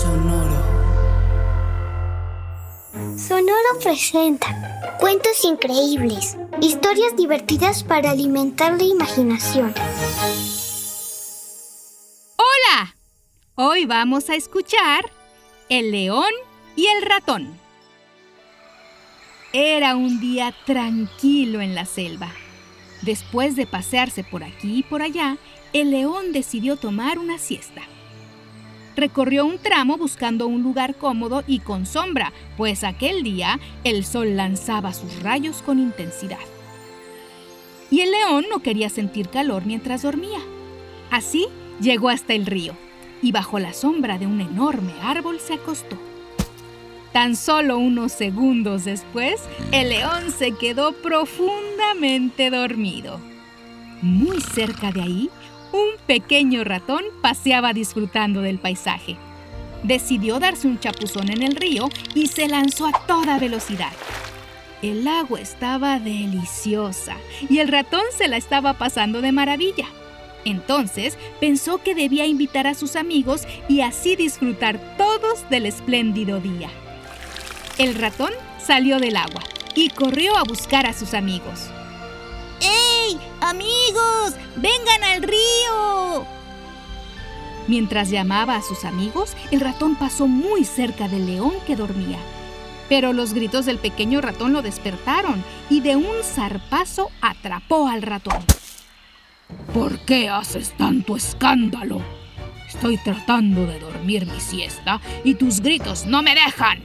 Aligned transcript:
Sonoro. 0.00 0.56
Sonoro 3.18 3.78
presenta 3.82 4.96
cuentos 4.98 5.44
increíbles, 5.44 6.38
historias 6.62 7.14
divertidas 7.16 7.84
para 7.84 8.12
alimentar 8.12 8.78
la 8.78 8.84
imaginación. 8.84 9.74
Hola, 12.38 12.94
hoy 13.56 13.84
vamos 13.84 14.30
a 14.30 14.36
escuchar 14.36 15.04
El 15.68 15.90
león 15.90 16.32
y 16.76 16.86
el 16.86 17.02
ratón. 17.02 17.60
Era 19.52 19.96
un 19.96 20.18
día 20.18 20.54
tranquilo 20.64 21.60
en 21.60 21.74
la 21.74 21.84
selva. 21.84 22.32
Después 23.02 23.54
de 23.54 23.66
pasearse 23.66 24.24
por 24.24 24.44
aquí 24.44 24.78
y 24.78 24.82
por 24.82 25.02
allá, 25.02 25.36
el 25.74 25.90
león 25.90 26.32
decidió 26.32 26.76
tomar 26.76 27.18
una 27.18 27.36
siesta. 27.36 27.82
Recorrió 28.96 29.46
un 29.46 29.58
tramo 29.58 29.96
buscando 29.96 30.46
un 30.46 30.62
lugar 30.62 30.96
cómodo 30.96 31.44
y 31.46 31.60
con 31.60 31.86
sombra, 31.86 32.32
pues 32.56 32.84
aquel 32.84 33.22
día 33.22 33.60
el 33.84 34.04
sol 34.04 34.36
lanzaba 34.36 34.92
sus 34.92 35.22
rayos 35.22 35.62
con 35.62 35.78
intensidad. 35.78 36.38
Y 37.90 38.00
el 38.00 38.10
león 38.10 38.46
no 38.50 38.60
quería 38.60 38.88
sentir 38.88 39.28
calor 39.28 39.64
mientras 39.66 40.02
dormía. 40.02 40.40
Así 41.10 41.46
llegó 41.80 42.08
hasta 42.08 42.34
el 42.34 42.46
río 42.46 42.74
y 43.22 43.32
bajo 43.32 43.58
la 43.58 43.72
sombra 43.72 44.18
de 44.18 44.26
un 44.26 44.40
enorme 44.40 44.92
árbol 45.02 45.40
se 45.40 45.54
acostó. 45.54 45.96
Tan 47.12 47.34
solo 47.34 47.78
unos 47.78 48.12
segundos 48.12 48.84
después, 48.84 49.40
el 49.72 49.88
león 49.88 50.30
se 50.30 50.52
quedó 50.52 50.92
profundamente 50.92 52.50
dormido. 52.50 53.18
Muy 54.00 54.40
cerca 54.40 54.92
de 54.92 55.02
ahí, 55.02 55.30
un 55.72 55.88
pequeño 56.06 56.64
ratón 56.64 57.02
paseaba 57.22 57.72
disfrutando 57.72 58.42
del 58.42 58.58
paisaje. 58.58 59.16
Decidió 59.82 60.38
darse 60.38 60.66
un 60.66 60.78
chapuzón 60.78 61.30
en 61.30 61.42
el 61.42 61.56
río 61.56 61.88
y 62.14 62.26
se 62.26 62.48
lanzó 62.48 62.86
a 62.86 63.06
toda 63.06 63.38
velocidad. 63.38 63.92
El 64.82 65.06
agua 65.06 65.40
estaba 65.40 65.98
deliciosa 65.98 67.16
y 67.48 67.58
el 67.58 67.68
ratón 67.68 68.02
se 68.16 68.28
la 68.28 68.36
estaba 68.36 68.78
pasando 68.78 69.20
de 69.20 69.32
maravilla. 69.32 69.86
Entonces 70.44 71.18
pensó 71.38 71.82
que 71.82 71.94
debía 71.94 72.26
invitar 72.26 72.66
a 72.66 72.74
sus 72.74 72.96
amigos 72.96 73.42
y 73.68 73.82
así 73.82 74.16
disfrutar 74.16 74.78
todos 74.96 75.48
del 75.50 75.66
espléndido 75.66 76.40
día. 76.40 76.70
El 77.78 77.94
ratón 77.94 78.32
salió 78.58 78.98
del 78.98 79.16
agua 79.16 79.42
y 79.74 79.90
corrió 79.90 80.36
a 80.36 80.44
buscar 80.44 80.86
a 80.86 80.92
sus 80.92 81.14
amigos. 81.14 81.70
¡Ey, 83.10 83.18
amigos! 83.40 84.34
¡Vengan 84.56 85.02
al 85.02 85.22
río! 85.22 86.24
Mientras 87.66 88.10
llamaba 88.10 88.54
a 88.56 88.62
sus 88.62 88.84
amigos, 88.84 89.32
el 89.50 89.60
ratón 89.60 89.96
pasó 89.96 90.28
muy 90.28 90.64
cerca 90.64 91.08
del 91.08 91.26
león 91.26 91.52
que 91.66 91.74
dormía. 91.74 92.18
Pero 92.88 93.12
los 93.12 93.34
gritos 93.34 93.66
del 93.66 93.78
pequeño 93.78 94.20
ratón 94.20 94.52
lo 94.52 94.62
despertaron 94.62 95.42
y 95.68 95.80
de 95.80 95.96
un 95.96 96.22
zarpazo 96.22 97.10
atrapó 97.20 97.88
al 97.88 98.02
ratón. 98.02 98.38
¿Por 99.74 99.98
qué 100.00 100.28
haces 100.28 100.76
tanto 100.76 101.16
escándalo? 101.16 102.02
Estoy 102.68 102.96
tratando 102.98 103.66
de 103.66 103.80
dormir 103.80 104.26
mi 104.26 104.40
siesta 104.40 105.00
y 105.24 105.34
tus 105.34 105.60
gritos 105.60 106.06
no 106.06 106.22
me 106.22 106.34
dejan. 106.34 106.80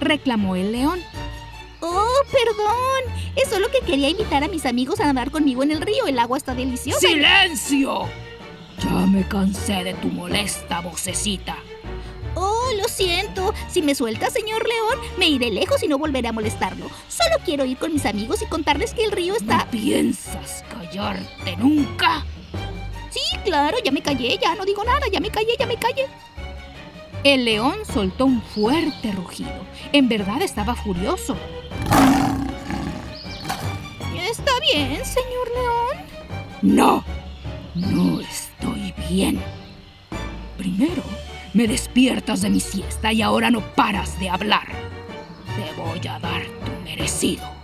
reclamó 0.00 0.56
el 0.56 0.72
león. 0.72 0.98
Oh, 1.90 2.22
perdón. 2.30 3.18
Es 3.36 3.48
solo 3.48 3.70
que 3.70 3.80
quería 3.80 4.08
invitar 4.08 4.44
a 4.44 4.48
mis 4.48 4.66
amigos 4.66 5.00
a 5.00 5.06
nadar 5.06 5.30
conmigo 5.30 5.62
en 5.62 5.70
el 5.70 5.80
río. 5.80 6.06
El 6.06 6.18
agua 6.18 6.38
está 6.38 6.54
deliciosa. 6.54 7.00
¡Silencio! 7.00 8.08
Ya 8.82 8.90
me 9.06 9.26
cansé 9.26 9.84
de 9.84 9.94
tu 9.94 10.08
molesta 10.08 10.80
vocecita. 10.80 11.56
Oh, 12.34 12.70
lo 12.76 12.86
siento. 12.88 13.54
Si 13.68 13.82
me 13.82 13.94
suelta, 13.94 14.30
señor 14.30 14.66
León, 14.68 14.98
me 15.16 15.28
iré 15.28 15.50
lejos 15.50 15.82
y 15.82 15.88
no 15.88 15.98
volveré 15.98 16.28
a 16.28 16.32
molestarlo. 16.32 16.86
Solo 17.08 17.36
quiero 17.44 17.64
ir 17.64 17.78
con 17.78 17.92
mis 17.92 18.06
amigos 18.06 18.42
y 18.42 18.46
contarles 18.46 18.94
que 18.94 19.04
el 19.04 19.12
río 19.12 19.34
está... 19.34 19.58
¿No 19.58 19.70
piensas 19.70 20.64
callarte 20.70 21.56
nunca? 21.56 22.24
Sí, 23.10 23.20
claro, 23.44 23.78
ya 23.82 23.90
me 23.90 24.02
callé, 24.02 24.38
ya 24.40 24.54
no 24.54 24.64
digo 24.64 24.84
nada, 24.84 25.08
ya 25.10 25.18
me 25.18 25.30
callé, 25.30 25.56
ya 25.58 25.66
me 25.66 25.76
callé. 25.76 26.06
El 27.24 27.44
león 27.44 27.78
soltó 27.92 28.26
un 28.26 28.40
fuerte 28.40 29.12
rugido. 29.12 29.50
En 29.92 30.08
verdad 30.08 30.40
estaba 30.42 30.74
furioso. 30.74 31.36
¿Está 34.30 34.52
bien, 34.72 35.04
señor 35.04 35.48
león? 35.54 36.06
No, 36.62 37.04
no 37.74 38.20
estoy 38.20 38.94
bien. 39.08 39.40
Primero, 40.56 41.02
me 41.54 41.66
despiertas 41.66 42.42
de 42.42 42.50
mi 42.50 42.60
siesta 42.60 43.12
y 43.12 43.22
ahora 43.22 43.50
no 43.50 43.60
paras 43.74 44.18
de 44.20 44.28
hablar. 44.28 44.68
Te 45.56 45.80
voy 45.80 46.06
a 46.06 46.18
dar 46.20 46.42
tu 46.42 46.84
merecido. 46.84 47.57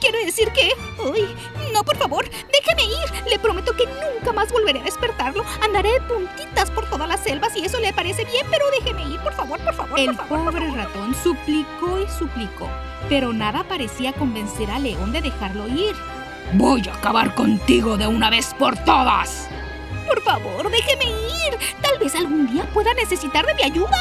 Quiere 0.00 0.24
decir 0.24 0.50
que... 0.52 0.72
Uy, 1.02 1.34
no, 1.72 1.82
por 1.84 1.96
favor, 1.96 2.28
déjeme 2.52 2.84
ir. 2.84 3.30
Le 3.30 3.38
prometo 3.38 3.74
que 3.76 3.86
nunca 3.86 4.32
más 4.32 4.52
volveré 4.52 4.80
a 4.80 4.84
despertarlo. 4.84 5.44
Andaré 5.62 5.92
de 5.92 6.00
puntitas 6.02 6.70
por 6.70 6.88
toda 6.88 7.06
la 7.06 7.16
selva 7.16 7.50
si 7.50 7.64
eso 7.64 7.78
le 7.80 7.92
parece 7.92 8.24
bien, 8.24 8.46
pero 8.50 8.64
déjeme 8.70 9.08
ir, 9.08 9.20
por 9.20 9.32
favor, 9.32 9.58
por 9.60 9.74
favor. 9.74 9.98
El 9.98 10.14
por 10.16 10.28
favor, 10.28 10.52
pobre 10.52 10.70
ratón 10.70 11.14
suplicó 11.22 12.00
y 12.00 12.08
suplicó, 12.18 12.68
pero 13.08 13.32
nada 13.32 13.64
parecía 13.64 14.12
convencer 14.12 14.70
al 14.70 14.84
león 14.84 15.12
de 15.12 15.22
dejarlo 15.22 15.68
ir. 15.68 15.94
Voy 16.52 16.88
a 16.88 16.94
acabar 16.94 17.34
contigo 17.34 17.96
de 17.96 18.06
una 18.06 18.30
vez 18.30 18.54
por 18.58 18.76
todas. 18.84 19.48
Por 20.06 20.22
favor, 20.22 20.70
déjeme 20.70 21.06
ir. 21.06 21.58
Tal 21.82 21.98
vez 21.98 22.14
algún 22.14 22.46
día 22.52 22.64
pueda 22.72 22.94
necesitar 22.94 23.44
de 23.44 23.54
mi 23.54 23.62
ayuda. 23.64 23.98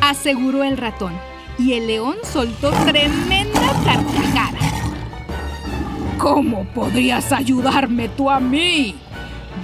Aseguró 0.00 0.64
el 0.64 0.76
ratón, 0.76 1.18
y 1.58 1.74
el 1.74 1.86
león 1.86 2.16
soltó 2.24 2.70
tremenda 2.70 3.72
carcajada. 3.84 4.58
¿Cómo 6.18 6.64
podrías 6.74 7.32
ayudarme 7.32 8.08
tú 8.08 8.30
a 8.30 8.40
mí? 8.40 8.94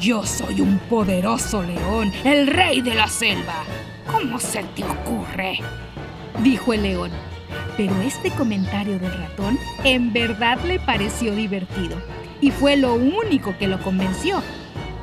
Yo 0.00 0.24
soy 0.24 0.60
un 0.60 0.78
poderoso 0.78 1.62
león, 1.62 2.12
el 2.24 2.46
rey 2.46 2.80
de 2.80 2.94
la 2.94 3.08
selva. 3.08 3.64
¿Cómo 4.10 4.38
se 4.38 4.62
te 4.62 4.84
ocurre? 4.84 5.58
Dijo 6.42 6.72
el 6.72 6.82
león. 6.82 7.10
Pero 7.76 8.00
este 8.02 8.30
comentario 8.30 8.98
del 8.98 9.12
ratón 9.12 9.58
en 9.84 10.12
verdad 10.12 10.58
le 10.64 10.78
pareció 10.80 11.34
divertido 11.34 11.96
y 12.40 12.50
fue 12.50 12.76
lo 12.76 12.94
único 12.94 13.56
que 13.58 13.68
lo 13.68 13.82
convenció. 13.82 14.42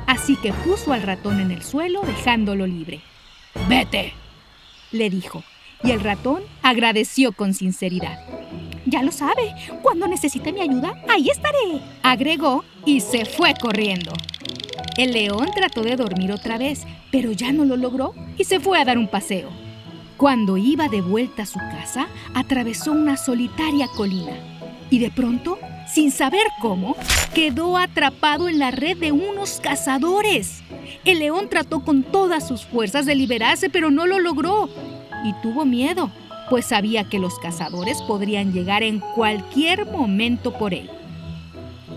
Así 0.06 0.36
que 0.36 0.52
puso 0.52 0.92
al 0.92 1.02
ratón 1.02 1.40
en 1.40 1.50
el 1.50 1.62
suelo 1.62 2.02
dejándolo 2.02 2.66
libre. 2.66 3.00
Vete, 3.68 4.12
le 4.92 5.10
dijo, 5.10 5.42
y 5.82 5.90
el 5.92 6.00
ratón 6.00 6.42
agradeció 6.62 7.32
con 7.32 7.54
sinceridad. 7.54 8.18
Ya 8.86 9.02
lo 9.02 9.12
sabe, 9.12 9.54
cuando 9.82 10.08
necesite 10.08 10.52
mi 10.52 10.60
ayuda, 10.60 10.94
ahí 11.08 11.28
estaré, 11.28 11.80
agregó 12.02 12.64
y 12.86 13.00
se 13.00 13.24
fue 13.24 13.54
corriendo. 13.60 14.12
El 14.96 15.12
león 15.12 15.48
trató 15.54 15.82
de 15.82 15.96
dormir 15.96 16.32
otra 16.32 16.58
vez, 16.58 16.86
pero 17.10 17.32
ya 17.32 17.52
no 17.52 17.64
lo 17.64 17.76
logró 17.76 18.14
y 18.36 18.44
se 18.44 18.60
fue 18.60 18.80
a 18.80 18.84
dar 18.84 18.98
un 18.98 19.08
paseo. 19.08 19.50
Cuando 20.16 20.56
iba 20.56 20.88
de 20.88 21.00
vuelta 21.00 21.42
a 21.42 21.46
su 21.46 21.58
casa, 21.58 22.08
atravesó 22.34 22.92
una 22.92 23.16
solitaria 23.16 23.88
colina 23.88 24.32
y 24.90 24.98
de 24.98 25.10
pronto, 25.10 25.58
sin 25.86 26.10
saber 26.10 26.46
cómo, 26.60 26.96
quedó 27.34 27.76
atrapado 27.76 28.48
en 28.48 28.58
la 28.58 28.70
red 28.70 28.96
de 28.96 29.12
unos 29.12 29.60
cazadores. 29.60 30.62
El 31.04 31.18
león 31.20 31.48
trató 31.48 31.80
con 31.80 32.02
todas 32.02 32.46
sus 32.48 32.64
fuerzas 32.64 33.06
de 33.06 33.14
liberarse, 33.14 33.70
pero 33.70 33.90
no 33.90 34.06
lo 34.06 34.18
logró 34.18 34.68
y 35.24 35.32
tuvo 35.42 35.64
miedo, 35.64 36.10
pues 36.50 36.66
sabía 36.66 37.04
que 37.04 37.18
los 37.18 37.38
cazadores 37.38 38.00
podrían 38.02 38.52
llegar 38.52 38.82
en 38.82 39.00
cualquier 39.00 39.86
momento 39.86 40.52
por 40.52 40.74
él. 40.74 40.90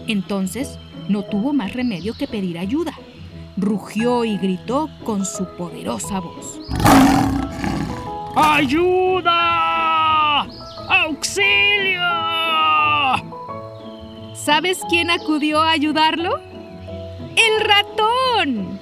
Entonces, 0.07 0.77
no 1.07 1.23
tuvo 1.23 1.53
más 1.53 1.73
remedio 1.73 2.13
que 2.17 2.27
pedir 2.27 2.57
ayuda. 2.57 2.93
Rugió 3.57 4.25
y 4.25 4.37
gritó 4.37 4.89
con 5.03 5.25
su 5.25 5.45
poderosa 5.57 6.19
voz. 6.19 6.59
¡Ayuda! 8.35 9.61
¡Auxilio! 10.89 12.01
¿Sabes 14.33 14.79
quién 14.89 15.11
acudió 15.11 15.61
a 15.61 15.71
ayudarlo? 15.71 16.39
¡El 17.35 17.65
ratón! 17.65 18.79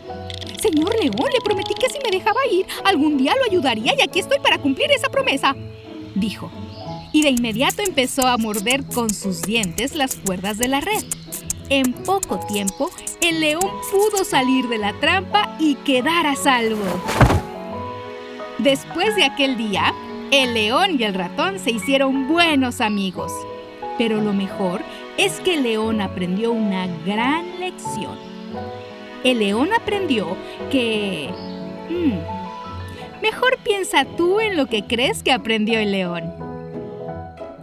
Señor 0.71 0.94
León, 1.01 1.16
le 1.33 1.42
prometí 1.44 1.74
que 1.74 1.89
si 1.89 1.98
me 1.98 2.16
dejaba 2.16 2.39
ir, 2.51 2.68
algún 2.83 3.18
día 3.18 3.33
lo 3.36 3.44
ayudaría 3.50 3.95
y 3.98 4.01
aquí 4.04 4.19
estoy 4.19 4.38
para 4.38 4.60
cumplir 4.60 4.92
esa 4.92 5.10
promesa, 5.10 5.56
dijo. 6.13 6.51
Y 7.12 7.24
de 7.24 7.30
inmediato 7.30 7.81
empezó 7.81 8.27
a 8.27 8.38
morder 8.38 8.86
con 8.86 9.12
sus 9.12 9.42
dientes 9.42 9.95
las 9.95 10.16
cuerdas 10.18 10.60
de 10.60 10.68
la 10.68 10.80
red. 10.80 11.04
En 11.69 11.94
poco 11.94 12.39
tiempo, 12.48 12.92
el 13.19 13.39
león 13.39 13.68
pudo 13.92 14.24
salir 14.24 14.68
de 14.68 14.77
la 14.77 14.94
trampa 15.00 15.56
y 15.60 15.74
quedar 15.74 16.27
a 16.27 16.36
salvo. 16.36 16.86
Después 18.60 19.15
de 19.15 19.24
aquel 19.24 19.57
día, 19.57 19.95
el 20.30 20.54
león 20.54 20.98
y 21.00 21.04
el 21.04 21.15
ratón 21.15 21.57
se 21.57 21.72
hicieron 21.72 22.27
buenos 22.27 22.80
amigos. 22.80 23.31
Pero 23.98 24.22
lo 24.22 24.33
mejor 24.33 24.83
es 25.18 25.39
que 25.39 25.56
el 25.56 25.63
león 25.63 26.00
aprendió 26.00 26.51
una 26.51 26.86
gran 27.07 27.60
lección. 27.60 28.19
El 29.24 29.39
león 29.39 29.69
aprendió 29.74 30.38
que... 30.71 31.30
hmm, 31.89 33.21
mejor 33.21 33.57
piensa 33.63 34.06
tú 34.06 34.39
en 34.39 34.56
lo 34.56 34.68
que 34.68 34.86
crees 34.86 35.24
que 35.24 35.31
aprendió 35.31 35.80
el 35.80 35.92
león. 35.92 36.33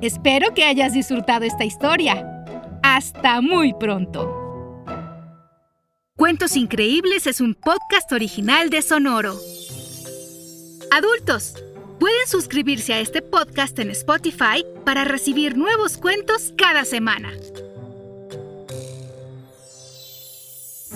Espero 0.01 0.53
que 0.53 0.65
hayas 0.65 0.93
disfrutado 0.93 1.45
esta 1.45 1.65
historia. 1.65 2.45
Hasta 2.83 3.41
muy 3.41 3.73
pronto. 3.73 4.83
Cuentos 6.17 6.57
Increíbles 6.57 7.27
es 7.27 7.41
un 7.41 7.55
podcast 7.55 8.13
original 8.13 8.71
de 8.71 8.83
Sonoro. 8.83 9.37
Adultos, 10.91 11.55
pueden 11.99 12.27
suscribirse 12.27 12.93
a 12.95 13.01
este 13.01 13.23
podcast 13.23 13.79
en 13.79 13.91
Spotify 13.91 14.65
para 14.85 15.05
recibir 15.05 15.57
nuevos 15.57 15.97
cuentos 15.97 16.53
cada 16.57 16.85
semana. 16.85 17.33